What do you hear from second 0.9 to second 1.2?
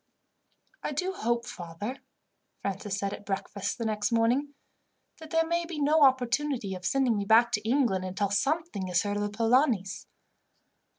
do